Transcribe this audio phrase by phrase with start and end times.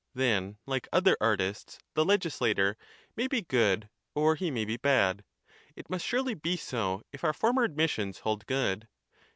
[0.15, 2.75] Then like other artists the legislator
[3.15, 5.23] may be good or he may be bad;
[5.75, 8.87] it must surely be so if our former admissions hold good?